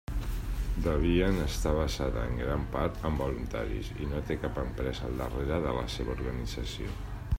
Debian 0.85 1.35
està 1.43 1.73
basada, 1.79 2.23
en 2.31 2.39
gran 2.43 2.65
part, 2.77 2.97
en 3.09 3.19
voluntaris, 3.21 3.93
i 4.05 4.09
no 4.15 4.23
té 4.31 4.39
cap 4.47 4.59
empresa 4.63 5.07
al 5.11 5.21
darrere 5.25 5.61
de 5.67 5.75
la 5.81 5.85
seva 5.99 6.17
organització. 6.19 6.97